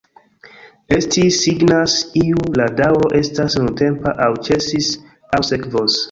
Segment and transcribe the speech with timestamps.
[0.95, 4.89] Esti signas, iu la daŭro estas nuntempa, aŭ ĉesis,
[5.39, 5.99] aŭ sekvos.